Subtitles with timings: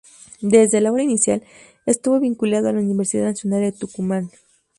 [0.41, 1.43] Desde la hora inicial,
[1.85, 4.31] estuvo vinculado a la Universidad Nacional de Tucumán.